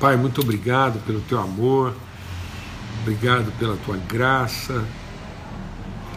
[0.00, 1.92] Pai, muito obrigado pelo teu amor,
[3.02, 4.84] obrigado pela tua graça.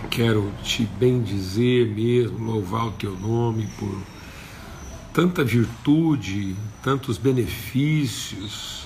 [0.08, 4.00] Quero te bendizer mesmo, louvar o teu nome por
[5.12, 8.86] tanta virtude, tantos benefícios,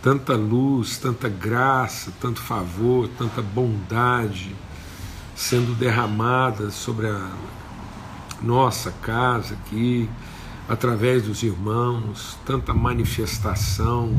[0.00, 4.54] tanta luz, tanta graça, tanto favor, tanta bondade
[5.34, 7.28] sendo derramada sobre a
[8.40, 10.08] nossa casa aqui
[10.68, 14.14] através dos irmãos, tanta manifestação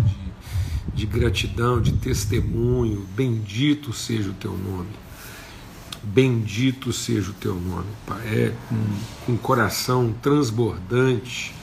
[0.94, 3.06] de, de gratidão, de testemunho.
[3.16, 4.90] Bendito seja o teu nome.
[6.04, 8.22] Bendito seja o teu nome, Pai.
[8.28, 8.54] É
[9.26, 11.54] com, coração transbordante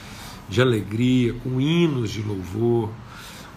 [0.49, 2.89] de alegria, com hinos de louvor.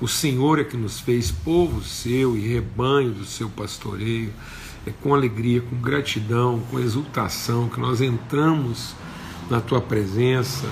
[0.01, 4.33] O Senhor é que nos fez povo seu e rebanho do seu pastoreio.
[4.87, 8.95] É com alegria, com gratidão, com exultação que nós entramos
[9.51, 10.69] na tua presença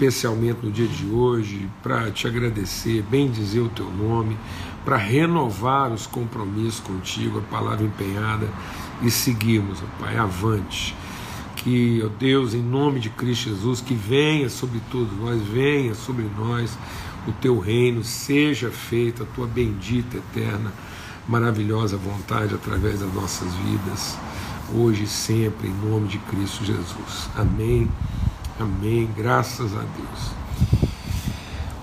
[0.00, 4.34] especialmente no dia de hoje, para te agradecer, bem dizer o teu nome,
[4.82, 8.48] para renovar os compromissos contigo, a palavra empenhada
[9.02, 10.96] e seguirmos, ó Pai, avante.
[11.54, 16.26] Que, ó Deus, em nome de Cristo Jesus, que venha sobre todos nós, venha sobre
[16.34, 16.78] nós
[17.28, 20.72] o teu reino, seja feita a tua bendita, eterna,
[21.28, 24.16] maravilhosa vontade através das nossas vidas,
[24.74, 27.28] hoje e sempre, em nome de Cristo Jesus.
[27.36, 27.86] Amém
[28.60, 30.32] Amém, graças a Deus.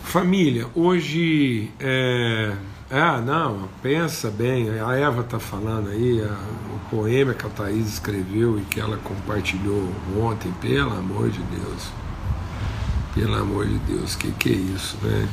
[0.04, 2.56] Família, hoje é.
[2.92, 6.32] Ah, não, pensa bem, a Eva está falando aí, a,
[6.76, 11.90] o poema que a Thaís escreveu e que ela compartilhou ontem, pelo amor de Deus.
[13.16, 15.28] Pelo amor de Deus, que que é isso, né?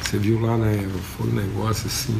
[0.00, 2.16] Você viu lá na Eva, foi um negócio assim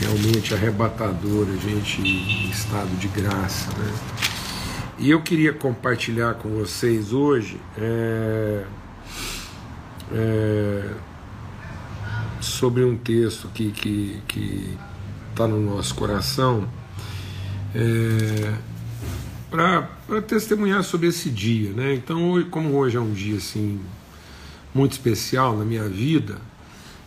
[0.00, 4.19] realmente arrebatador, a gente em estado de graça, né?
[5.00, 8.66] E eu queria compartilhar com vocês hoje é,
[10.12, 10.90] é,
[12.38, 14.78] sobre um texto que está que, que
[15.34, 16.68] tá no nosso coração
[17.74, 18.54] é,
[19.50, 21.70] para testemunhar sobre esse dia.
[21.70, 21.94] Né?
[21.94, 23.80] Então, como hoje é um dia assim,
[24.74, 26.36] muito especial na minha vida,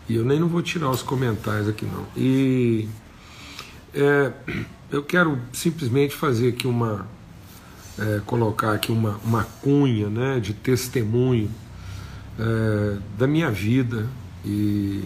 [0.10, 2.08] e eu nem não vou tirar os comentários aqui não.
[2.18, 2.90] E
[3.94, 4.34] é,
[4.90, 7.08] eu quero simplesmente fazer aqui uma
[8.00, 11.50] é, colocar aqui uma, uma cunha né, de testemunho
[12.40, 14.08] é, da minha vida
[14.44, 15.04] e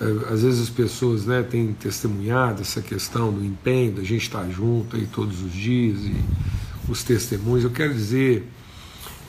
[0.00, 4.48] é, às vezes as pessoas né, têm testemunhado essa questão do empenho, da gente estar
[4.50, 6.16] junto aí todos os dias e
[6.88, 7.64] os testemunhos.
[7.64, 8.48] Eu quero dizer,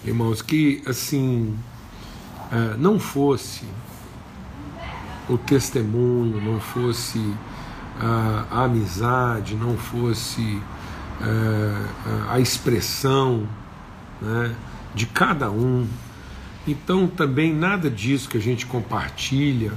[0.04, 1.56] irmãos, que assim
[2.52, 3.64] é, não fosse
[5.28, 7.20] o testemunho, não fosse
[8.00, 10.62] a, a amizade, não fosse
[11.22, 13.48] é, a expressão
[14.22, 14.56] né,
[14.94, 15.88] de cada um.
[16.68, 19.72] Então, também nada disso que a gente compartilha,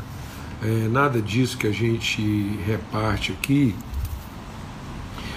[0.63, 2.23] é, nada disso que a gente
[2.67, 3.75] reparte aqui,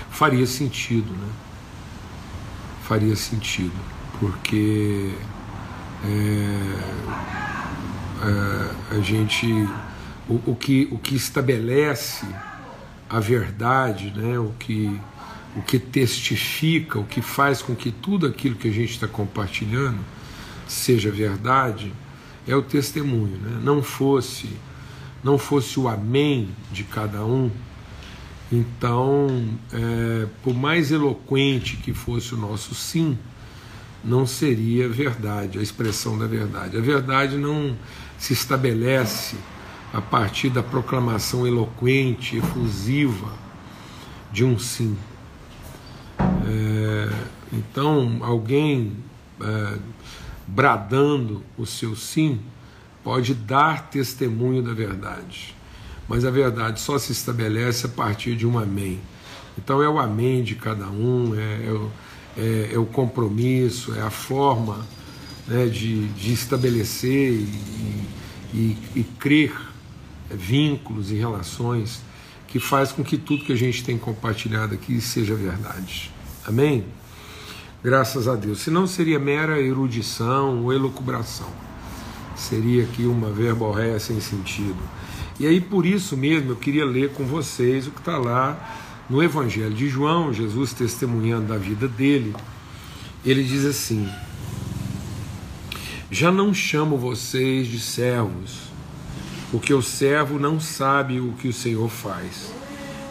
[0.10, 1.30] faria sentido, né?
[2.84, 3.74] Faria sentido,
[4.20, 5.14] porque
[6.04, 6.78] é,
[8.24, 9.48] é, a gente,
[10.28, 12.26] o, o, que, o que estabelece
[13.10, 14.40] a verdade, né?
[14.40, 15.00] O que
[15.56, 20.00] o que testifica, o que faz com que tudo aquilo que a gente está compartilhando
[20.68, 21.92] seja verdade,
[22.48, 23.38] é o testemunho.
[23.38, 23.60] Né?
[23.64, 24.50] Não fosse
[25.24, 27.52] não fosse o amém de cada um,
[28.52, 33.18] então, é, por mais eloquente que fosse o nosso sim,
[34.04, 36.76] não seria verdade, a expressão da verdade.
[36.76, 37.78] A verdade não
[38.18, 39.38] se estabelece
[39.94, 43.32] a partir da proclamação eloquente, efusiva
[44.34, 44.98] de um sim.
[46.48, 47.10] É,
[47.54, 48.98] então, alguém
[49.42, 49.78] é,
[50.48, 52.40] bradando o seu sim
[53.04, 55.56] pode dar testemunho da verdade,
[56.08, 59.00] mas a verdade só se estabelece a partir de um amém.
[59.58, 61.92] Então, é o amém de cada um, é, é, o,
[62.38, 64.86] é, é o compromisso, é a forma
[65.48, 68.08] né, de, de estabelecer e,
[68.54, 69.54] e, e crer
[70.30, 72.02] vínculos e relações
[72.52, 76.12] que faz com que tudo que a gente tem compartilhado aqui seja verdade.
[76.46, 76.84] Amém?
[77.82, 78.60] Graças a Deus.
[78.60, 81.48] Senão seria mera erudição ou elucubração.
[82.36, 84.78] Seria aqui uma verborréia sem sentido.
[85.40, 89.24] E aí, por isso mesmo, eu queria ler com vocês o que está lá no
[89.24, 92.36] Evangelho de João, Jesus testemunhando da vida dele.
[93.26, 94.10] Ele diz assim:
[96.12, 98.71] Já não chamo vocês de servos,
[99.52, 102.52] porque o servo não sabe o que o Senhor faz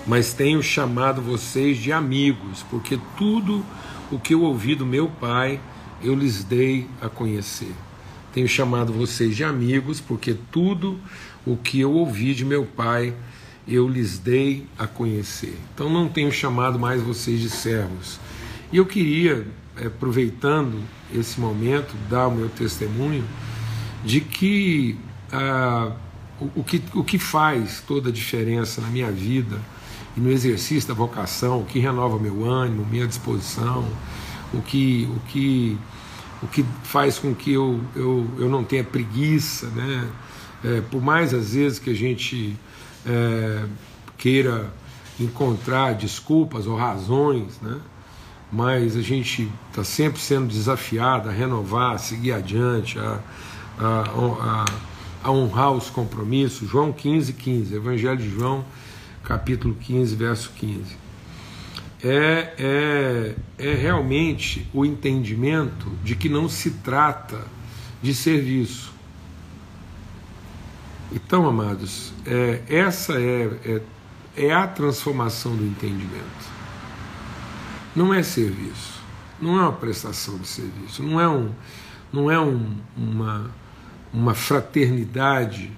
[0.07, 3.65] mas tenho chamado vocês de amigos, porque tudo
[4.11, 5.61] o que eu ouvi do meu Pai
[6.03, 7.73] eu lhes dei a conhecer.
[8.33, 10.99] tenho chamado vocês de amigos, porque tudo
[11.45, 13.15] o que eu ouvi de meu Pai
[13.69, 15.57] eu lhes dei a conhecer.
[15.75, 18.19] Então não tenho chamado mais vocês de servos.
[18.73, 19.47] E eu queria,
[19.77, 20.83] eh, aproveitando
[21.15, 23.25] esse momento, dar o meu testemunho
[24.05, 24.97] de que
[25.33, 25.93] ah,
[26.57, 29.59] o, que o que faz toda a diferença na minha vida
[30.17, 33.87] e no exercício da vocação, o que renova meu ânimo, minha disposição,
[34.53, 35.79] o que, o que,
[36.43, 40.09] o que faz com que eu, eu, eu não tenha preguiça, né?
[40.63, 42.57] É, por mais às vezes que a gente
[43.07, 43.65] é,
[44.19, 44.71] queira
[45.19, 47.79] encontrar desculpas ou razões, né?
[48.53, 53.21] mas a gente está sempre sendo desafiado a renovar, a seguir adiante, a,
[53.79, 54.65] a, a,
[55.23, 56.69] a honrar os compromissos.
[56.69, 58.65] João 15, 15, Evangelho de João,
[59.23, 60.97] capítulo 15, verso 15.
[62.03, 67.47] É, é, é realmente o entendimento de que não se trata
[68.03, 68.93] de serviço.
[71.13, 73.83] Então, amados, é, essa é, é,
[74.37, 76.61] é a transformação do entendimento.
[77.95, 79.01] Não é serviço,
[79.41, 81.51] não é uma prestação de serviço, não é, um,
[82.13, 83.51] não é um, uma,
[84.13, 85.71] uma fraternidade,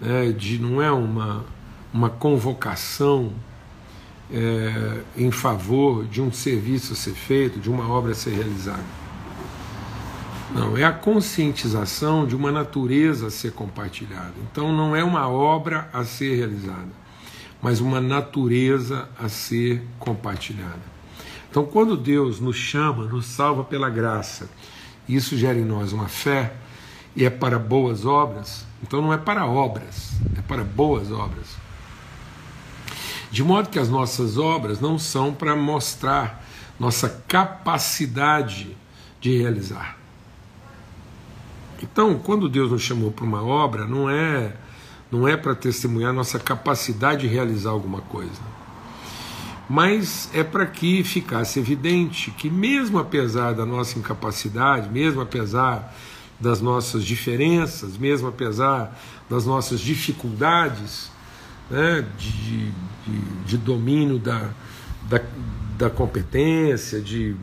[0.00, 1.44] né, de, não é uma,
[1.92, 3.32] uma convocação
[4.32, 9.02] é, em favor de um serviço a ser feito, de uma obra a ser realizada.
[10.54, 14.34] Não, é a conscientização de uma natureza a ser compartilhada.
[14.50, 16.90] Então não é uma obra a ser realizada,
[17.60, 20.92] mas uma natureza a ser compartilhada.
[21.50, 24.50] Então quando Deus nos chama, nos salva pela graça,
[25.08, 26.54] isso gera em nós uma fé
[27.14, 31.56] e é para boas obras, então não é para obras, é para boas obras.
[33.30, 36.44] De modo que as nossas obras não são para mostrar
[36.78, 38.76] nossa capacidade
[39.20, 39.96] de realizar.
[41.82, 44.54] Então, quando Deus nos chamou para uma obra, não é
[45.10, 48.40] não é para testemunhar nossa capacidade de realizar alguma coisa.
[49.68, 55.94] Mas é para que ficasse evidente que mesmo apesar da nossa incapacidade, mesmo apesar
[56.42, 59.00] das nossas diferenças, mesmo apesar
[59.30, 61.10] das nossas dificuldades
[61.70, 64.50] né, de, de, de domínio da,
[65.08, 65.20] da,
[65.78, 67.36] da competência, de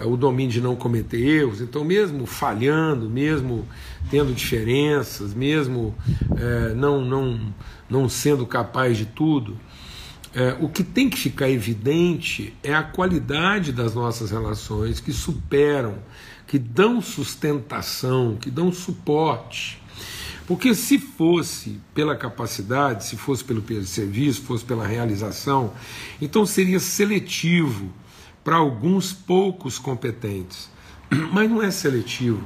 [0.00, 1.60] é, o domínio de não cometer erros.
[1.60, 3.68] Então, mesmo falhando, mesmo
[4.10, 5.94] tendo diferenças, mesmo
[6.36, 7.54] é, não, não,
[7.88, 9.56] não sendo capaz de tudo,
[10.34, 15.98] é, o que tem que ficar evidente é a qualidade das nossas relações que superam
[16.50, 19.80] que dão sustentação, que dão suporte.
[20.48, 25.72] Porque se fosse pela capacidade, se fosse pelo serviço, fosse pela realização,
[26.20, 27.88] então seria seletivo
[28.42, 30.68] para alguns poucos competentes.
[31.32, 32.42] Mas não é seletivo.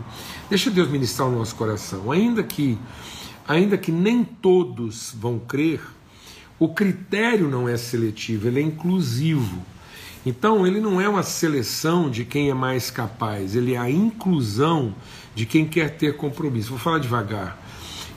[0.51, 2.13] Deixa Deus ministrar o nosso coração.
[2.13, 2.79] Ainda que,
[3.49, 5.81] ainda que nem todos vão crer,
[6.59, 9.65] o critério não é seletivo, ele é inclusivo.
[10.27, 14.95] Então, ele não é uma seleção de quem é mais capaz, ele é a inclusão
[15.35, 16.71] de quem quer ter compromisso.
[16.71, 17.59] Vou falar devagar.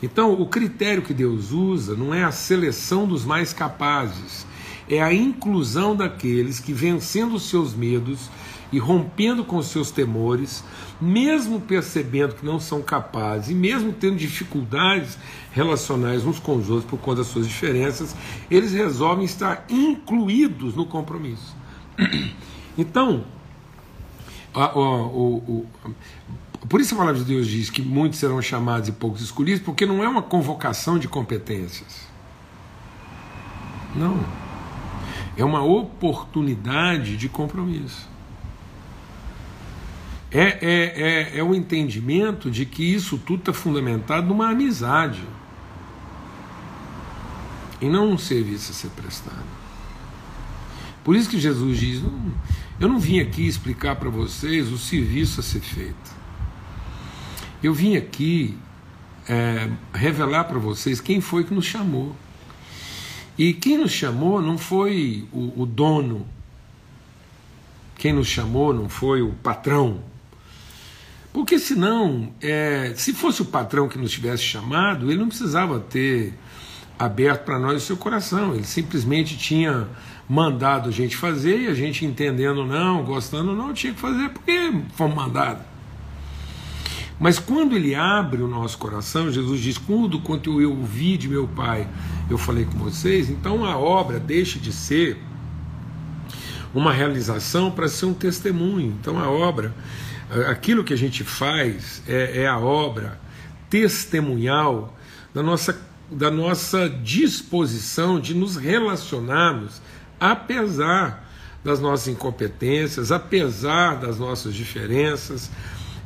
[0.02, 4.46] Então, o critério que Deus usa não é a seleção dos mais capazes,
[4.88, 8.30] é a inclusão daqueles que, vencendo os seus medos
[8.72, 10.64] e rompendo com os seus temores,
[11.02, 15.18] mesmo percebendo que não são capazes e mesmo tendo dificuldades
[15.52, 18.16] relacionais uns com os outros por conta das suas diferenças,
[18.50, 21.57] eles resolvem estar incluídos no compromisso.
[22.80, 23.26] Então,
[26.70, 29.86] por isso a palavra de Deus diz que muitos serão chamados e poucos escolhidos, porque
[29.86, 32.08] não é uma convocação de competências.
[33.96, 34.24] Não.
[35.36, 38.08] É uma oportunidade de compromisso.
[40.32, 45.24] É, é, é, é o entendimento de que isso tudo está fundamentado numa amizade
[47.80, 49.67] e não um serviço a ser prestado.
[51.08, 52.04] Por isso que Jesus diz:
[52.78, 56.12] Eu não vim aqui explicar para vocês o serviço a ser feito.
[57.64, 58.58] Eu vim aqui
[59.26, 62.14] é, revelar para vocês quem foi que nos chamou.
[63.38, 66.28] E quem nos chamou não foi o, o dono,
[67.98, 70.02] quem nos chamou não foi o patrão.
[71.32, 76.34] Porque senão, é, se fosse o patrão que nos tivesse chamado, ele não precisava ter
[76.98, 79.88] aberto para nós o seu coração, ele simplesmente tinha
[80.28, 84.74] mandado a gente fazer e a gente entendendo não, gostando não, tinha que fazer porque
[84.94, 85.64] fomos mandados.
[87.20, 91.48] Mas quando ele abre o nosso coração, Jesus diz: Quando quanto eu ouvi de meu
[91.48, 91.88] Pai,
[92.30, 95.18] eu falei com vocês, então a obra deixa de ser
[96.74, 98.96] uma realização para ser um testemunho.
[99.00, 99.74] Então a obra
[100.50, 103.20] aquilo que a gente faz é, é a obra
[103.70, 104.96] testemunhal
[105.34, 109.82] da nossa, da nossa disposição de nos relacionarmos,
[110.20, 111.26] apesar
[111.64, 115.52] das nossas incompetências, apesar das nossas diferenças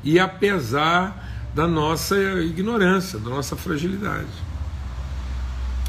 [0.03, 4.31] e apesar da nossa ignorância, da nossa fragilidade.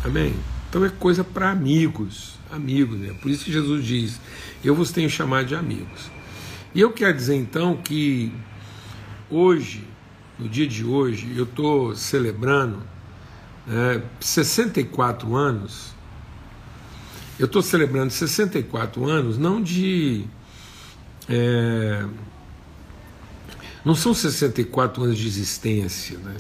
[0.04, 0.34] Amém?
[0.68, 3.14] Então é coisa para amigos, amigos, né?
[3.22, 4.20] Por isso que Jesus diz:
[4.64, 6.10] Eu vos tenho chamado de amigos.
[6.74, 8.32] E eu quero dizer então que
[9.30, 9.86] hoje,
[10.38, 12.82] no dia de hoje, eu estou celebrando
[13.66, 15.92] né, 64 anos.
[17.38, 20.24] Eu estou celebrando 64 anos, não de.
[21.28, 22.04] É,
[23.84, 26.36] não são 64 anos de existência, né?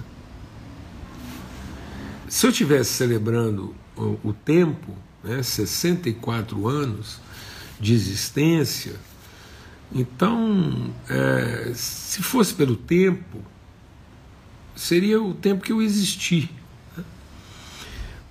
[2.28, 7.20] Se eu estivesse celebrando o, o tempo, né, 64 anos
[7.80, 8.94] de existência,
[9.94, 13.38] então, é, se fosse pelo tempo,
[14.74, 16.50] seria o tempo que eu existi.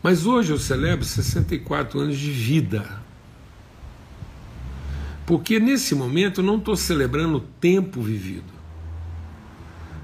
[0.01, 3.01] Mas hoje eu celebro 64 anos de vida.
[5.25, 8.51] Porque nesse momento eu não estou celebrando o tempo vivido.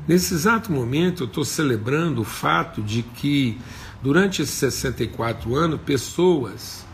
[0.07, 3.57] Nesse exato momento eu estou celebrando o fato de que
[4.01, 6.85] durante esses 64 anos pessoas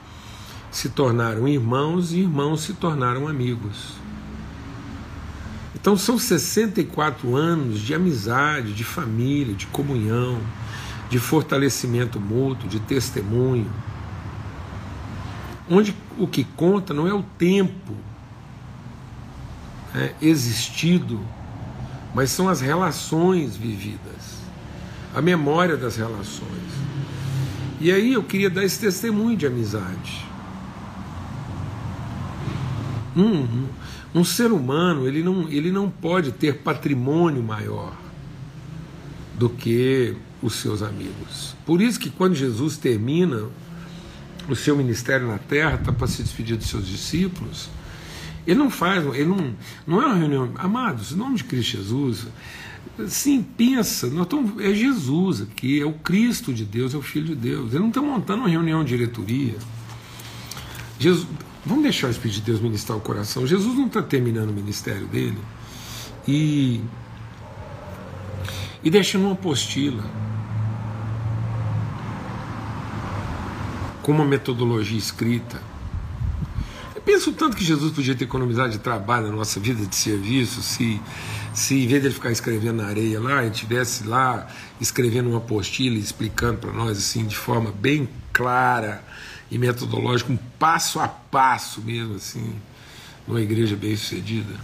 [0.72, 3.93] se tornaram irmãos e irmãos se tornaram amigos.
[5.75, 10.39] Então são 64 anos de amizade, de família, de comunhão,
[11.13, 13.72] de fortalecimento mútuo, de testemunho.
[15.70, 17.93] Onde o que conta não é o tempo
[19.93, 21.20] é, existido,
[22.15, 24.39] mas são as relações vividas,
[25.13, 26.74] a memória das relações.
[27.79, 30.25] E aí eu queria dar esse testemunho de amizade.
[33.15, 33.67] Um,
[34.15, 37.93] um ser humano ele não, ele não pode ter patrimônio maior
[39.38, 41.55] do que os seus amigos.
[41.65, 43.50] Por isso que quando Jesus termina
[44.47, 47.69] o seu ministério na terra, está para se despedir dos seus discípulos,
[48.45, 49.55] ele não faz, ele não,
[49.88, 50.51] não é uma reunião.
[50.57, 52.27] Amados, em nome de Cristo Jesus,
[53.07, 57.27] sim, pensa, nós estamos, é Jesus aqui, é o Cristo de Deus, é o Filho
[57.27, 57.71] de Deus.
[57.71, 59.55] Ele não está montando uma reunião de diretoria.
[61.00, 61.25] Jesus,
[61.65, 63.47] Vamos deixar o Espírito de Deus ministrar o coração.
[63.47, 65.38] Jesus não está terminando o ministério dele
[66.27, 66.81] e,
[68.83, 70.03] e deixando uma apostila
[74.03, 75.60] com uma metodologia escrita.
[76.93, 80.62] Eu penso tanto que Jesus podia ter economizado de trabalho na nossa vida de serviço
[80.62, 81.01] se,
[81.53, 84.48] se em vez de ele ficar escrevendo na areia lá, ele estivesse lá
[84.79, 89.03] escrevendo uma apostila explicando para nós assim de forma bem clara
[89.50, 92.55] e metodológico, um passo a passo mesmo, assim,
[93.27, 94.55] numa igreja bem sucedida.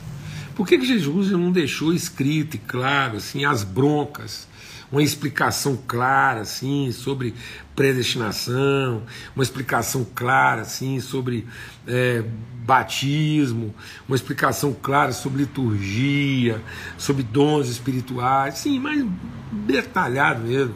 [0.56, 4.48] Por que, que Jesus não deixou escrito e claro, assim, as broncas,
[4.92, 7.34] uma explicação clara, assim, sobre
[7.76, 9.04] predestinação,
[9.36, 11.48] uma explicação clara, assim, sobre
[11.88, 12.24] é,
[12.66, 13.74] batismo,
[14.08, 16.62] uma explicação clara sobre liturgia,
[16.98, 19.06] sobre dons espirituais, sim, mais
[19.52, 20.76] detalhado mesmo.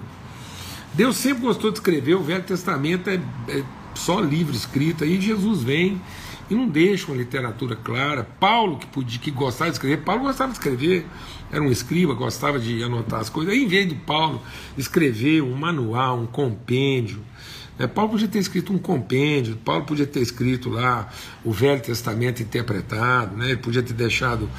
[0.93, 3.63] Deus sempre gostou de escrever, o Velho Testamento é, é
[3.95, 5.99] só livro escrito, aí Jesus vem
[6.49, 8.27] e não deixa uma literatura clara.
[8.39, 11.05] Paulo, que, podia, que gostava de escrever, Paulo gostava de escrever,
[11.51, 13.53] era um escriba, gostava de anotar as coisas.
[13.53, 14.41] Aí, em vez de Paulo
[14.77, 17.21] escrever um manual, um compêndio,
[17.77, 21.09] né, Paulo podia ter escrito um compêndio, Paulo podia ter escrito lá
[21.43, 24.49] o Velho Testamento interpretado, né, ele podia ter deixado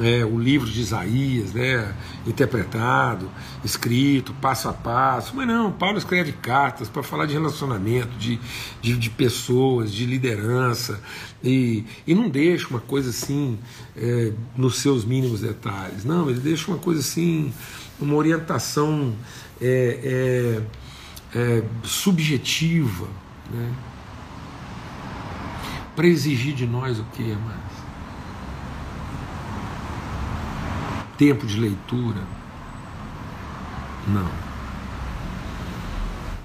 [0.00, 1.94] é, o livro de Isaías, né,
[2.26, 3.30] interpretado,
[3.64, 5.34] escrito, passo a passo.
[5.34, 8.38] Mas não, Paulo escreve cartas para falar de relacionamento, de,
[8.80, 11.00] de, de, pessoas, de liderança,
[11.42, 13.58] e, e não deixa uma coisa assim
[13.96, 16.04] é, nos seus mínimos detalhes.
[16.04, 17.52] Não, ele deixa uma coisa assim,
[18.00, 19.14] uma orientação
[19.60, 20.62] é,
[21.34, 23.08] é, é subjetiva,
[23.50, 23.72] né,
[25.96, 27.67] para exigir de nós o que, mais?
[31.18, 32.22] Tempo de leitura.
[34.06, 34.30] Não.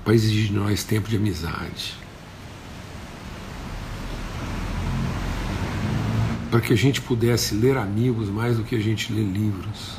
[0.03, 1.95] Para exigir de nós tempo de amizade.
[6.49, 9.97] Para que a gente pudesse ler amigos mais do que a gente lê livros.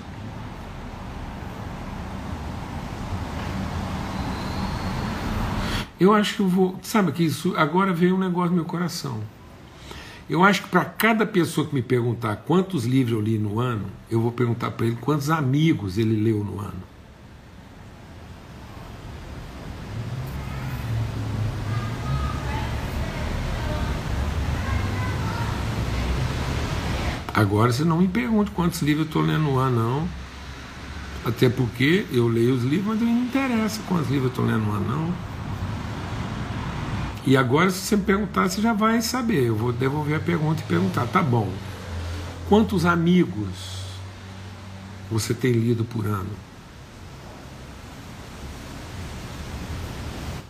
[5.99, 6.79] Eu acho que eu vou.
[6.83, 7.57] Sabe que isso.
[7.57, 9.23] Agora veio um negócio no meu coração.
[10.29, 13.85] Eu acho que para cada pessoa que me perguntar quantos livros eu li no ano,
[14.11, 16.95] eu vou perguntar para ele quantos amigos ele leu no ano.
[27.35, 30.09] Agora você não me pergunte quantos livros eu estou lendo no ano, não.
[31.27, 34.65] Até porque eu leio os livros, mas não me interessa quantos livros eu estou lendo
[34.65, 35.34] no ano, não.
[37.27, 39.45] E agora, se você me perguntar, você já vai saber.
[39.45, 41.51] Eu vou devolver a pergunta e perguntar: tá bom,
[42.49, 43.83] quantos amigos
[45.11, 46.31] você tem lido por ano?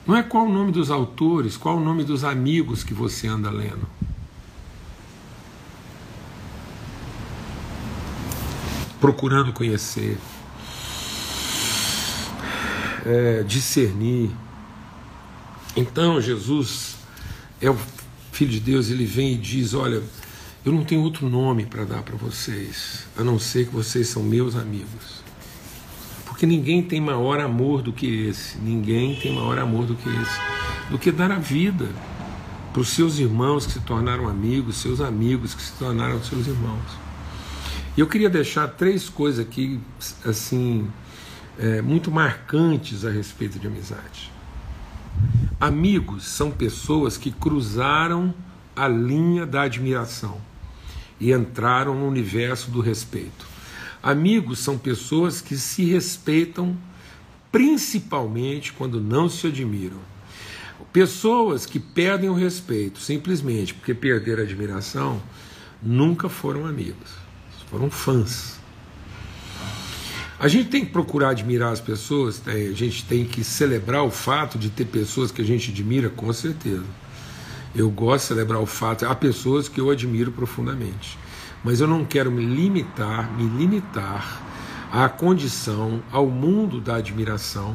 [0.07, 3.51] Não é qual o nome dos autores, qual o nome dos amigos que você anda
[3.51, 3.89] lendo.
[9.01, 10.19] Procurando conhecer,
[13.07, 14.31] é, discernir.
[15.77, 16.97] Então Jesus
[17.61, 17.77] é o
[18.31, 20.03] Filho de Deus, ele vem e diz: Olha,
[20.65, 24.23] eu não tenho outro nome para dar para vocês, a não ser que vocês são
[24.23, 25.23] meus amigos.
[26.27, 30.91] Porque ninguém tem maior amor do que esse, ninguém tem maior amor do que esse,
[30.91, 31.89] do que dar a vida
[32.73, 37.05] para os seus irmãos que se tornaram amigos, seus amigos que se tornaram seus irmãos.
[37.97, 39.81] E eu queria deixar três coisas aqui,
[40.25, 40.91] assim,
[41.57, 44.34] é, muito marcantes a respeito de amizade.
[45.65, 48.35] Amigos são pessoas que cruzaram
[48.77, 50.39] a linha da admiração
[51.19, 53.47] e entraram no universo do respeito.
[54.03, 56.77] Amigos são pessoas que se respeitam
[57.51, 59.97] principalmente quando não se admiram.
[60.93, 65.23] Pessoas que perdem o respeito simplesmente porque perderam a admiração
[65.83, 67.11] nunca foram amigos,
[67.71, 68.61] foram fãs.
[70.45, 72.53] A gente tem que procurar admirar as pessoas, né?
[72.53, 76.31] a gente tem que celebrar o fato de ter pessoas que a gente admira, com
[76.33, 76.85] certeza.
[77.75, 81.17] Eu gosto de celebrar o fato, há pessoas que eu admiro profundamente
[81.65, 84.43] mas eu não quero me limitar, me limitar
[84.93, 87.75] à condição, ao mundo da admiração,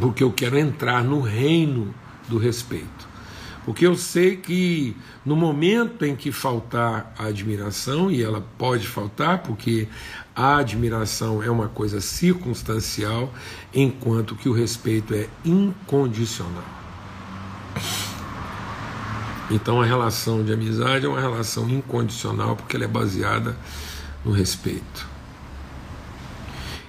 [0.00, 1.94] porque eu quero entrar no reino
[2.28, 3.11] do respeito.
[3.64, 9.38] Porque eu sei que no momento em que faltar a admiração, e ela pode faltar,
[9.42, 9.86] porque
[10.34, 13.32] a admiração é uma coisa circunstancial,
[13.72, 16.64] enquanto que o respeito é incondicional.
[19.50, 23.56] Então a relação de amizade é uma relação incondicional porque ela é baseada
[24.24, 25.11] no respeito.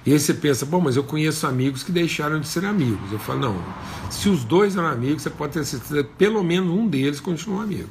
[0.06, 3.10] E aí você pensa, bom, mas eu conheço amigos que deixaram de ser amigos.
[3.10, 3.64] Eu falo, não,
[4.10, 7.62] se os dois eram amigos, você pode ter certeza que pelo menos um deles continuou
[7.62, 7.88] amigo.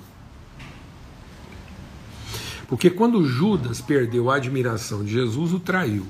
[2.68, 6.06] Porque quando Judas perdeu a admiração de Jesus, o traiu.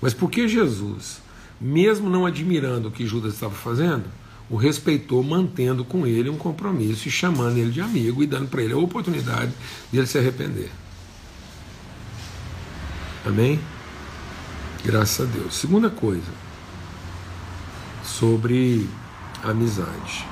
[0.00, 1.20] Mas porque Jesus,
[1.60, 4.04] mesmo não admirando o que Judas estava fazendo,
[4.48, 8.62] o respeitou mantendo com ele um compromisso e chamando ele de amigo e dando para
[8.62, 9.52] ele a oportunidade
[9.90, 10.70] de ele se arrepender.
[13.24, 13.58] Amém?
[14.84, 15.54] Graças a Deus.
[15.54, 16.30] Segunda coisa,
[18.02, 18.86] sobre
[19.42, 20.26] amizade.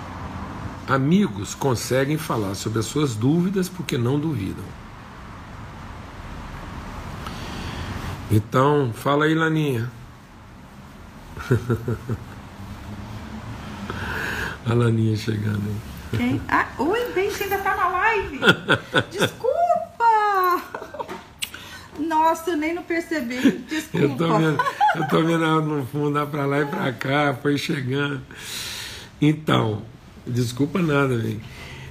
[0.86, 4.64] Amigos conseguem falar sobre as suas dúvidas porque não duvidam.
[8.30, 9.90] Então, fala aí, Laninha.
[14.64, 15.76] A Laninha chegando aí.
[16.18, 16.40] Quem?
[16.48, 18.40] Ah, oi, bem, você ainda tá na live?
[19.10, 19.51] Desculpa!
[22.22, 23.64] Nossa, eu nem não percebi.
[23.68, 24.06] Desculpa.
[24.06, 27.34] Eu tô vendo, eu tô vendo ela no fundo, dá pra lá e pra cá,
[27.34, 28.20] foi chegando.
[29.20, 29.82] Então,
[30.26, 31.40] desculpa nada, velho.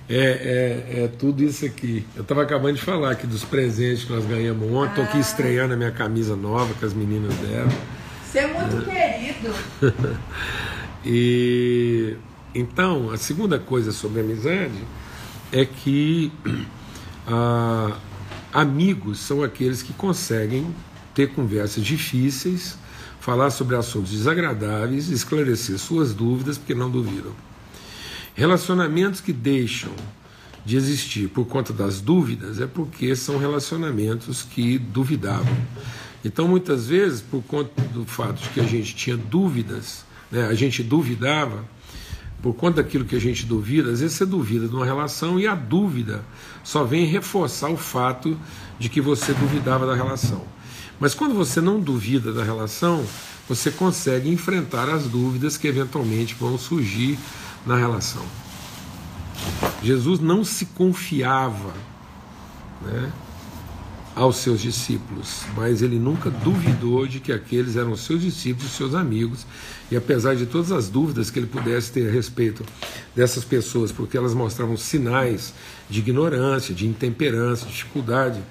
[0.10, 2.06] É, é, é, tudo isso aqui.
[2.16, 4.90] Eu estava acabando de falar aqui dos presentes que nós ganhamos ontem.
[4.90, 5.22] Estou aqui ah.
[5.22, 7.70] estreando a minha camisa nova que as meninas deram.
[8.26, 9.10] Você é muito é.
[9.10, 9.54] querido.
[11.06, 12.16] e
[12.56, 14.80] então, a segunda coisa sobre amizade
[15.52, 16.32] é que
[17.28, 17.98] ah,
[18.54, 20.74] amigos são aqueles que conseguem
[21.14, 22.78] ter conversas difíceis,
[23.20, 27.34] falar sobre assuntos desagradáveis, esclarecer suas dúvidas, porque não duvidam.
[28.34, 29.92] Relacionamentos que deixam
[30.66, 35.56] de existir por conta das dúvidas é porque são relacionamentos que duvidavam.
[36.24, 40.54] Então, muitas vezes, por conta do fato de que a gente tinha dúvidas, né, a
[40.54, 41.66] gente duvidava
[42.42, 45.48] por conta daquilo que a gente duvida, às vezes você duvida de uma relação e
[45.48, 46.24] a dúvida
[46.64, 48.38] só vem reforçar o fato
[48.80, 50.42] de que você duvidava da relação.
[51.00, 53.06] Mas quando você não duvida da relação,
[53.48, 57.18] você consegue enfrentar as dúvidas que eventualmente vão surgir
[57.66, 58.24] na relação.
[59.84, 61.74] Jesus não se confiava,
[62.82, 63.12] né?
[64.16, 69.46] Aos seus discípulos, mas ele nunca duvidou de que aqueles eram seus discípulos, seus amigos,
[69.90, 72.64] e apesar de todas as dúvidas que ele pudesse ter a respeito
[73.16, 75.54] dessas pessoas, porque elas mostravam sinais
[75.90, 78.42] de ignorância, de intemperança, de dificuldade,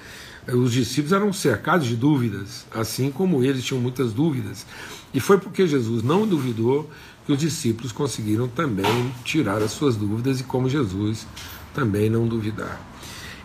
[0.49, 4.67] os discípulos eram cercados de dúvidas, assim como eles tinham muitas dúvidas.
[5.13, 6.91] E foi porque Jesus não duvidou
[7.27, 11.27] que os discípulos conseguiram também tirar as suas dúvidas e como Jesus
[11.75, 12.81] também não duvidar.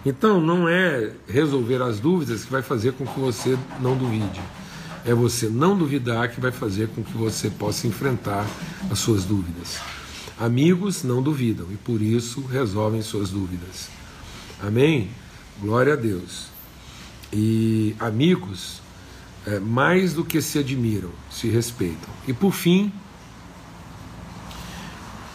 [0.06, 4.40] Então, não é resolver as dúvidas que vai fazer com que você não duvide.
[5.04, 8.46] É você não duvidar que vai fazer com que você possa enfrentar
[8.92, 9.80] as suas dúvidas.
[10.40, 13.90] Amigos não duvidam e por isso resolvem suas dúvidas.
[14.62, 15.10] Amém?
[15.60, 16.48] Glória a Deus.
[17.34, 18.82] E amigos,
[19.46, 22.10] é, mais do que se admiram, se respeitam.
[22.28, 22.92] E por fim,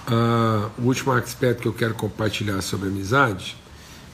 [0.08, 3.56] uh, o último aspecto que eu quero compartilhar sobre amizade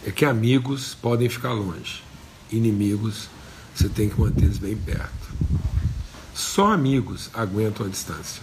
[0.06, 2.02] é que amigos podem ficar longe,
[2.50, 3.28] inimigos
[3.74, 5.26] você tem que manter bem perto.
[6.32, 8.40] Só amigos aguentam a distância.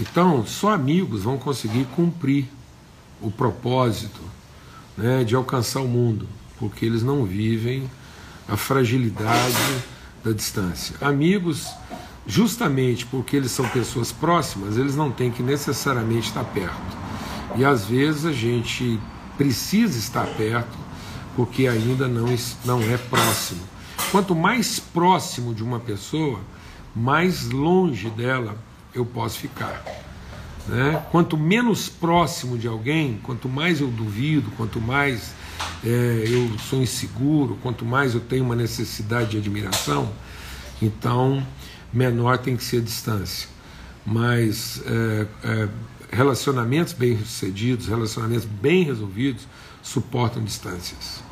[0.00, 2.48] Então, só amigos vão conseguir cumprir
[3.20, 4.20] o propósito
[4.96, 6.26] né, de alcançar o mundo,
[6.58, 7.88] porque eles não vivem
[8.48, 9.82] a fragilidade
[10.24, 10.96] da distância.
[11.00, 11.68] Amigos,
[12.26, 17.01] justamente porque eles são pessoas próximas, eles não têm que necessariamente estar perto.
[17.56, 18.98] E às vezes a gente
[19.36, 20.78] precisa estar perto
[21.34, 22.26] porque ainda não,
[22.64, 23.60] não é próximo.
[24.10, 26.40] Quanto mais próximo de uma pessoa,
[26.94, 28.56] mais longe dela
[28.94, 29.82] eu posso ficar.
[30.68, 31.02] Né?
[31.10, 35.32] Quanto menos próximo de alguém, quanto mais eu duvido, quanto mais
[35.84, 40.12] é, eu sou inseguro, quanto mais eu tenho uma necessidade de admiração,
[40.80, 41.44] então
[41.92, 43.48] menor tem que ser a distância.
[44.04, 45.68] Mas é, é,
[46.12, 49.48] relacionamentos bem-sucedidos, relacionamentos bem resolvidos,
[49.82, 51.22] suportam distâncias.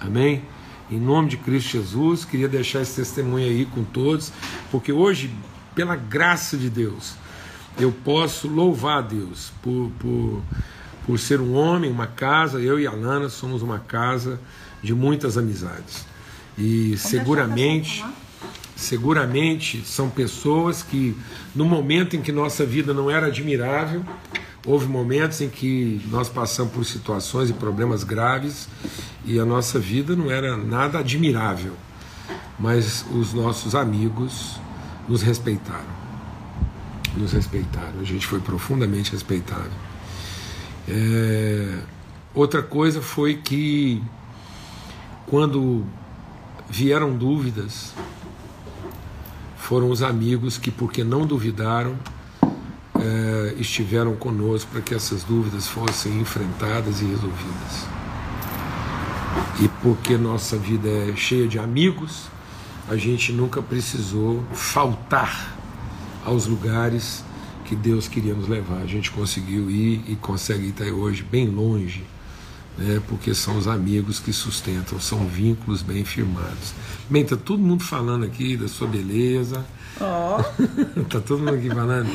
[0.00, 0.42] Amém?
[0.90, 4.32] Em nome de Cristo Jesus, queria deixar esse testemunho aí com todos,
[4.70, 5.30] porque hoje,
[5.74, 7.14] pela graça de Deus,
[7.78, 10.42] eu posso louvar a Deus por, por,
[11.04, 12.58] por ser um homem, uma casa.
[12.58, 14.40] Eu e a Lana somos uma casa
[14.82, 16.06] de muitas amizades.
[16.56, 18.04] E seguramente,
[18.78, 21.14] seguramente são pessoas que,
[21.54, 24.04] no momento em que nossa vida não era admirável,
[24.68, 28.68] Houve momentos em que nós passamos por situações e problemas graves
[29.24, 31.72] e a nossa vida não era nada admirável,
[32.58, 34.60] mas os nossos amigos
[35.08, 35.98] nos respeitaram.
[37.16, 39.70] Nos respeitaram, a gente foi profundamente respeitado.
[40.86, 41.78] É...
[42.34, 44.02] Outra coisa foi que,
[45.26, 45.86] quando
[46.68, 47.94] vieram dúvidas,
[49.58, 51.96] foram os amigos que, porque não duvidaram,
[52.98, 57.86] é, estiveram conosco para que essas dúvidas fossem enfrentadas e resolvidas.
[59.60, 62.28] E porque nossa vida é cheia de amigos,
[62.88, 65.54] a gente nunca precisou faltar
[66.24, 67.24] aos lugares
[67.64, 68.78] que Deus queria nos levar.
[68.78, 72.04] A gente conseguiu ir e consegue ir até hoje bem longe,
[72.78, 76.72] né, porque são os amigos que sustentam, são vínculos bem firmados.
[77.10, 79.66] Bem, está todo mundo falando aqui da sua beleza
[80.00, 80.40] Ó.
[80.40, 81.04] Oh.
[81.10, 82.10] tá todo mundo aqui falando.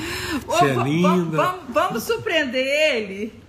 [0.45, 1.37] Você é linda.
[1.37, 3.43] Vamos, vamos surpreender ele.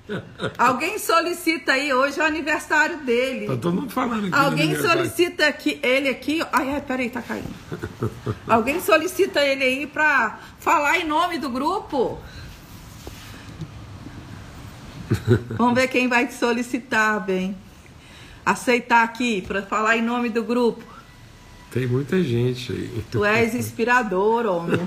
[0.59, 3.46] Alguém solicita aí, hoje é o aniversário dele.
[3.46, 4.37] Tá todo mundo falando aqui.
[4.37, 6.42] Alguém solicita aqui, ele aqui.
[6.53, 7.48] Ai, ai, peraí, tá caindo.
[8.46, 12.18] Alguém solicita ele aí pra falar em nome do grupo.
[15.57, 17.57] Vamos ver quem vai te solicitar, bem.
[18.45, 20.85] Aceitar aqui para falar em nome do grupo.
[21.71, 23.05] Tem muita gente aí.
[23.11, 24.79] Tu és inspirador, homem.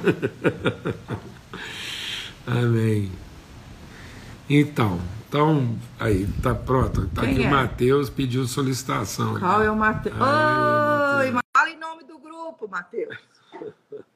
[2.45, 3.11] Amém.
[4.49, 7.09] Então, então, aí, tá pronto.
[7.09, 7.47] Tá Quem aqui é?
[7.47, 9.37] o Matheus pediu solicitação.
[9.37, 10.15] Qual é o Matheus?
[10.15, 11.41] Oi, Mateus.
[11.53, 13.17] fala em nome do grupo, Matheus.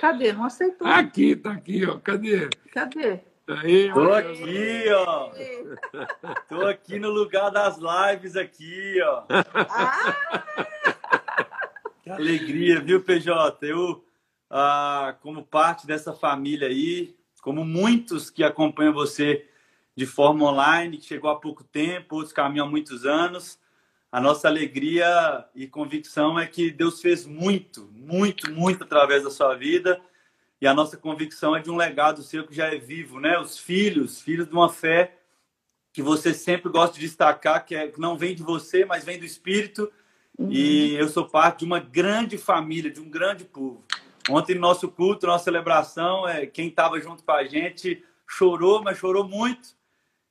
[0.00, 0.32] Cadê?
[0.32, 0.88] Não aceitou.
[0.88, 1.98] Aqui, tá aqui, ó.
[1.98, 2.48] Cadê?
[2.72, 3.20] Cadê?
[3.60, 5.30] Aí, Tô aqui, ó.
[6.48, 9.24] Tô aqui no lugar das lives aqui, ó.
[9.28, 10.72] Ah!
[12.02, 13.64] Que alegria, viu, PJ?
[13.66, 14.04] Eu,
[14.50, 19.46] ah, como parte dessa família aí, como muitos que acompanham você
[19.96, 23.58] de forma online, que chegou há pouco tempo, outros caminham há muitos anos,
[24.10, 29.54] a nossa alegria e convicção é que Deus fez muito, muito, muito através da sua
[29.54, 30.00] vida.
[30.62, 33.38] E a nossa convicção é de um legado seu que já é vivo, né?
[33.38, 35.18] Os filhos, filhos de uma fé
[35.92, 39.18] que você sempre gosta de destacar, que, é, que não vem de você, mas vem
[39.18, 39.92] do Espírito
[40.38, 40.50] Uhum.
[40.50, 43.84] E eu sou parte de uma grande família, de um grande povo.
[44.30, 48.98] Ontem, no nosso culto, nossa celebração, é, quem estava junto com a gente chorou, mas
[48.98, 49.68] chorou muito.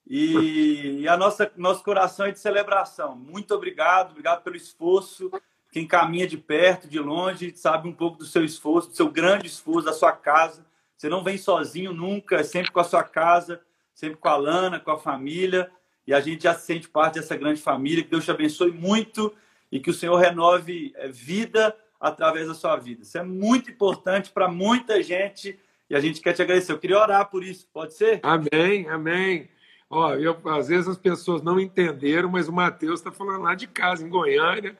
[0.07, 3.15] E, e, a nossa nosso coração é de celebração.
[3.15, 5.29] Muito obrigado, obrigado pelo esforço.
[5.71, 9.47] Quem caminha de perto, de longe, sabe um pouco do seu esforço, do seu grande
[9.47, 10.65] esforço, da sua casa.
[10.97, 13.61] Você não vem sozinho nunca, é sempre com a sua casa,
[13.93, 15.71] sempre com a Lana, com a família.
[16.05, 18.03] E a gente já se sente parte dessa grande família.
[18.03, 19.33] Que Deus te abençoe muito
[19.71, 23.03] e que o Senhor renove eh, vida através da sua vida.
[23.03, 25.57] Isso é muito importante para muita gente
[25.89, 26.73] e a gente quer te agradecer.
[26.73, 28.19] Eu queria orar por isso, pode ser?
[28.23, 29.49] Amém, amém.
[29.89, 33.67] Ó, eu, às vezes as pessoas não entenderam, mas o Matheus está falando lá de
[33.67, 34.77] casa, em Goiânia,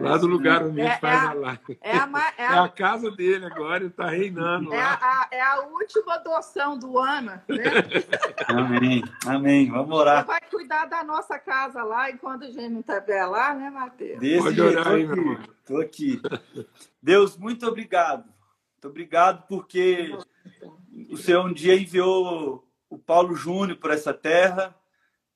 [0.00, 1.78] lá do lugar onde a gente é, faz é a, a live.
[1.80, 4.98] É a, é, a, é a casa dele agora, ele está reinando é lá.
[5.00, 7.64] A, é a última adoção do ano, né?
[8.48, 9.70] amém, amém.
[9.70, 10.22] Vamos orar.
[10.22, 14.18] Você vai cuidar da nossa casa lá enquanto a gente não estiver lá, né, Matheus?
[14.18, 15.38] Desse Pode orar aí, meu irmão.
[15.60, 16.20] Estou aqui.
[17.02, 18.24] Deus, muito obrigado.
[18.24, 20.16] Muito obrigado porque
[21.10, 24.74] o Senhor um dia enviou o Paulo Júnior por essa terra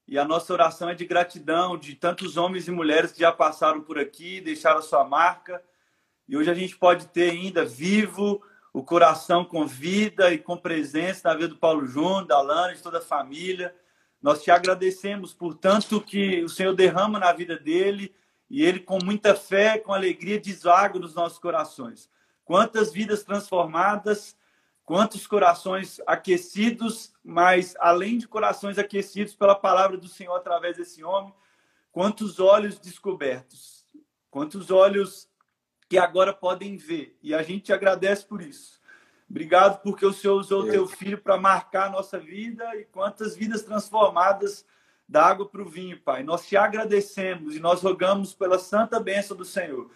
[0.09, 3.83] e a nossa oração é de gratidão de tantos homens e mulheres que já passaram
[3.83, 5.63] por aqui, deixaram a sua marca.
[6.27, 8.43] E hoje a gente pode ter ainda vivo
[8.73, 12.83] o coração com vida e com presença na vida do Paulo Júnior, da Lana, de
[12.83, 13.77] toda a família.
[14.23, 18.15] Nós te agradecemos por tanto que o Senhor derrama na vida dele
[18.49, 22.09] e ele, com muita fé, com alegria, deságua nos nossos corações.
[22.47, 24.35] Quantas vidas transformadas
[24.89, 31.31] Quantos corações aquecidos, mas além de corações aquecidos pela palavra do Senhor através desse homem,
[31.93, 33.87] quantos olhos descobertos,
[34.31, 35.29] quantos olhos
[35.91, 37.19] que agora podem ver.
[37.23, 38.81] E a gente te agradece por isso.
[39.29, 43.37] Obrigado porque o Senhor usou o teu filho para marcar a nossa vida e quantas
[43.37, 44.65] vidas transformadas
[45.07, 46.23] da água para o vinho, Pai.
[46.23, 49.91] Nós te agradecemos e nós rogamos pela santa bênção do Senhor.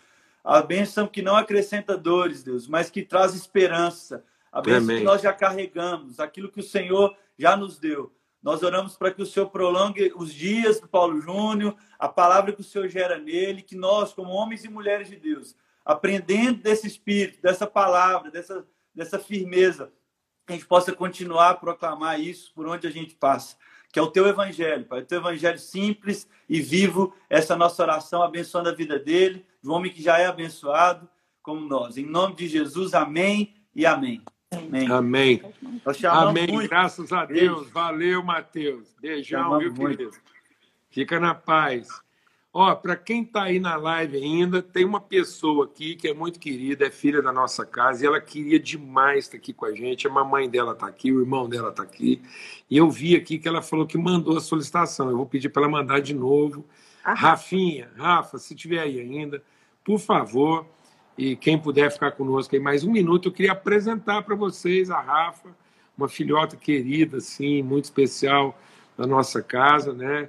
[0.45, 4.99] A bênção que não acrescenta dores, Deus, mas que traz esperança a bênção Amém.
[4.99, 8.15] que nós já carregamos, aquilo que o Senhor já nos deu.
[8.43, 12.61] Nós oramos para que o Senhor prolongue os dias do Paulo Júnior, a palavra que
[12.61, 17.41] o Senhor gera nele, que nós, como homens e mulheres de Deus, aprendendo desse espírito,
[17.41, 19.93] dessa palavra, dessa, dessa firmeza,
[20.47, 23.57] que a gente possa continuar a proclamar isso por onde a gente passa.
[23.93, 28.23] Que é o teu evangelho, Pai, o teu evangelho simples e vivo, essa nossa oração
[28.23, 31.09] abençoando a vida dele, de um homem que já é abençoado
[31.43, 31.97] como nós.
[31.97, 34.23] Em nome de Jesus, amém e amém.
[34.53, 34.91] Amém.
[34.91, 35.43] Amém.
[36.05, 36.47] Amém.
[36.49, 36.69] Muito.
[36.69, 37.61] Graças a Deus.
[37.61, 37.71] Beijo.
[37.73, 38.95] Valeu, Mateus.
[39.01, 40.11] Beijão, viu, querido?
[40.91, 41.89] Fica na paz.
[42.55, 46.39] Ó, para quem está aí na live ainda, tem uma pessoa aqui que é muito
[46.39, 50.07] querida, é filha da nossa casa, e ela queria demais estar aqui com a gente.
[50.07, 52.21] A mamãe dela está aqui, o irmão dela está aqui.
[52.69, 55.09] E eu vi aqui que ela falou que mandou a solicitação.
[55.09, 56.67] Eu vou pedir para ela mandar de novo.
[57.03, 59.43] Ah, Rafinha, Rafa, se tiver aí ainda,
[59.83, 60.67] por favor,
[61.23, 65.01] e quem puder ficar conosco aí mais um minuto, eu queria apresentar para vocês a
[65.01, 65.51] Rafa,
[65.97, 68.59] uma filhota querida, assim, muito especial
[68.99, 70.29] da nossa casa, né?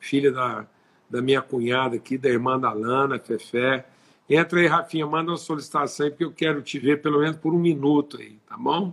[0.00, 0.66] Filha da,
[1.08, 3.86] da minha cunhada aqui, da irmã da Lana, Fefé.
[4.28, 7.54] Entra aí, Rafinha, manda uma solicitação aí, porque eu quero te ver pelo menos por
[7.54, 8.92] um minuto aí, tá bom?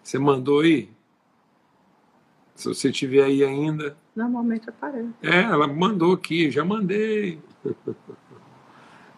[0.00, 0.88] Você mandou aí?
[2.54, 3.96] Se você tiver aí ainda.
[4.14, 5.10] Normalmente aparece.
[5.20, 7.40] É, ela mandou aqui, já mandei.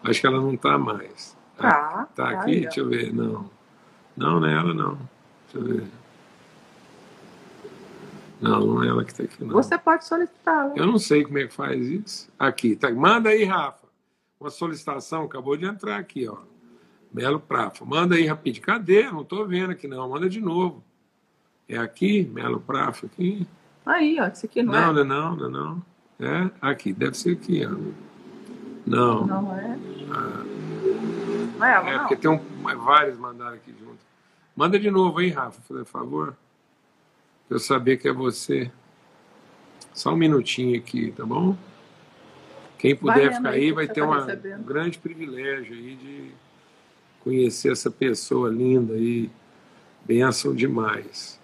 [0.09, 1.37] Acho que ela não está mais.
[1.55, 1.71] Tá.
[1.71, 2.61] Tá, tá aqui?
[2.61, 3.13] Deixa eu ver.
[3.13, 3.49] Não.
[4.17, 4.97] Não, não é ela, não.
[5.51, 5.87] Deixa eu ver.
[8.41, 9.53] Não, não é ela que está aqui, não.
[9.53, 10.71] Você pode solicitar.
[10.75, 12.29] Eu não sei como é que faz isso.
[12.39, 12.89] Aqui, tá.
[12.89, 13.87] Manda aí, Rafa.
[14.39, 16.37] Uma solicitação, acabou de entrar aqui, ó.
[17.13, 17.83] Melo Prafa.
[17.83, 18.65] Manda aí rapidinho.
[18.65, 19.03] Cadê?
[19.11, 20.09] Não estou vendo aqui, não.
[20.09, 20.83] Manda de novo.
[21.67, 23.45] É aqui, Melo Prafa, aqui.
[23.85, 24.27] Aí, ó.
[24.27, 25.03] Isso aqui não, não é.
[25.03, 25.89] Não, não, não, não.
[26.19, 28.08] É aqui, deve ser aqui, ó.
[28.85, 29.25] Não.
[29.25, 29.77] Não é?
[30.11, 30.43] Ah.
[31.57, 31.99] Não é é, não.
[31.99, 32.39] porque tem um,
[32.77, 33.99] vários mandaram aqui junto.
[34.55, 36.35] Manda de novo aí, Rafa, por favor.
[37.47, 38.71] Pra eu saber que é você.
[39.93, 41.57] Só um minutinho aqui, tá bom?
[42.77, 46.31] Quem puder ficar aí vai ter tá um grande privilégio aí de
[47.21, 49.29] conhecer essa pessoa linda aí.
[50.05, 51.39] Benção demais.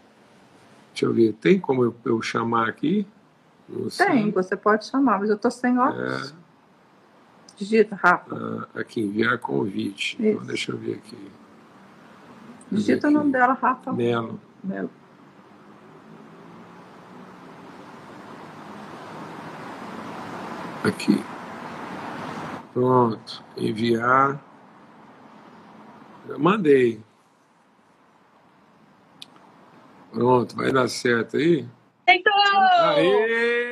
[0.91, 3.06] Deixa eu ver, tem como eu, eu chamar aqui?
[3.98, 6.32] Tem, você pode chamar, mas eu tô sem óculos.
[6.32, 6.44] É.
[7.58, 8.36] Digita, Rafa.
[8.36, 10.18] Ah, aqui, enviar convite.
[10.20, 11.32] Então, deixa eu ver aqui.
[12.72, 13.94] Digita o nome dela, Rafa.
[13.94, 14.39] Melo.
[14.63, 14.89] Melo.
[20.84, 21.24] Aqui.
[22.74, 23.44] Pronto.
[23.56, 24.39] Enviar.
[26.28, 27.02] Já mandei.
[30.12, 31.68] Pronto, vai dar certo aí?
[32.08, 32.34] Então!
[32.82, 33.64] Aê!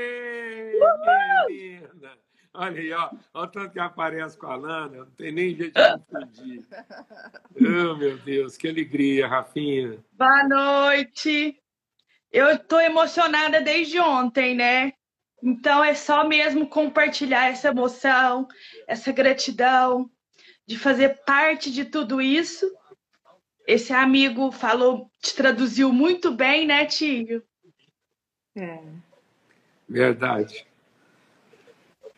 [2.55, 3.09] Olha aí, ó.
[3.33, 4.97] Olha o tanto que aparece com a Lana.
[4.97, 6.65] Não tem nem jeito de confundir.
[7.57, 9.97] oh, meu Deus, que alegria, Rafinha.
[10.11, 11.59] Boa noite.
[12.31, 14.93] Eu estou emocionada desde ontem, né?
[15.41, 18.47] Então é só mesmo compartilhar essa emoção,
[18.87, 20.09] essa gratidão
[20.65, 22.71] de fazer parte de tudo isso.
[23.67, 27.43] Esse amigo falou, te traduziu muito bem, né, Tio?
[28.55, 28.79] É.
[29.89, 30.65] Verdade.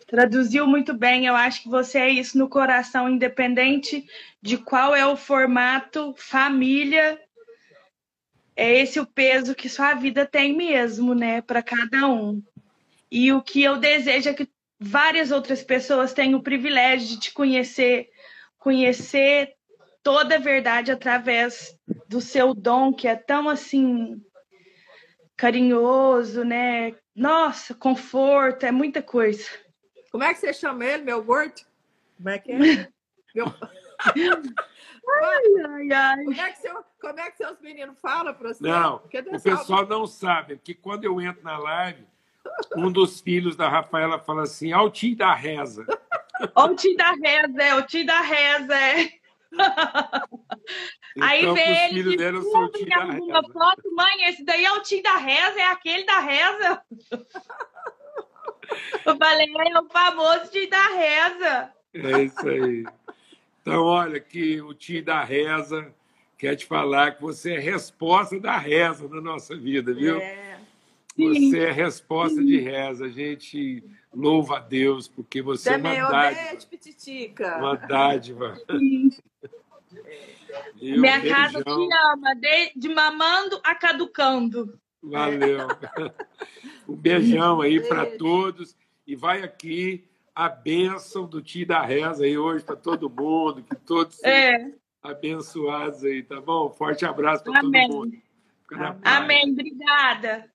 [0.08, 1.26] Traduziu muito bem.
[1.26, 4.06] Eu acho que você é isso no coração, independente
[4.42, 7.20] de qual é o formato, família
[8.56, 12.42] é esse o peso que sua vida tem mesmo, né, para cada um.
[13.12, 17.34] E o que eu desejo é que várias outras pessoas tenham o privilégio de te
[17.34, 18.10] conhecer,
[18.58, 19.54] conhecer
[20.02, 24.22] toda a verdade através do seu dom, que é tão assim
[25.36, 26.94] carinhoso, né?
[27.14, 29.50] Nossa, conforto, é muita coisa.
[30.16, 31.62] Como é que você chama ele, meu gordo?
[32.16, 32.58] Como é que é?
[33.36, 33.48] meu...
[35.08, 36.24] Ai, ai, ai.
[36.24, 38.64] Como é que, seu, como é que seus meninos falam para você?
[38.64, 42.08] Não, o pessoal não sabe que quando eu entro na live,
[42.78, 45.86] um dos filhos da Rafaela fala assim: ao tio da reza.
[46.56, 49.12] Ao tio da reza, é, o tio da reza, é.
[51.18, 55.16] Então, Aí vem ele de dele, uma foto, mãe, esse daí é o tio da
[55.16, 56.82] reza, é aquele da reza.
[59.06, 61.72] Eu falei, é o famoso tio da reza.
[61.94, 62.86] É isso aí.
[63.62, 65.94] Então, olha, que o tio da reza
[66.38, 70.18] quer te falar que você é resposta da reza na nossa vida, viu?
[70.20, 70.60] É.
[71.18, 73.06] Você é resposta de reza.
[73.06, 73.84] A gente
[74.14, 76.68] louva a Deus, porque você Também é uma dádiva.
[76.70, 77.58] Pititica.
[77.58, 78.58] Uma dádiva.
[80.82, 81.36] Minha beijão.
[81.36, 81.70] casa te
[82.14, 84.78] ama, de, de mamando a caducando.
[85.02, 85.68] Valeu.
[86.88, 88.76] Um beijão aí para todos.
[89.06, 93.76] E vai aqui a bênção do Tio da Reza aí hoje para todo mundo, que
[93.76, 94.72] todos é.
[95.02, 96.70] abençoados aí, tá bom?
[96.70, 98.18] Forte abraço para todo mundo.
[99.04, 100.50] Amém, obrigada.